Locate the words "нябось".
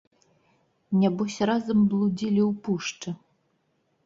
1.01-1.35